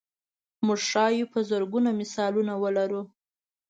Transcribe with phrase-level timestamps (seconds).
[0.65, 3.01] موږ ښایي په زرګونو مثالونه ولرو.